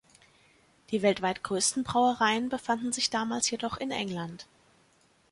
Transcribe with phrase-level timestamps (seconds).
[0.89, 4.47] Die weltweit größten Brauereien befanden sich damals jedoch in England.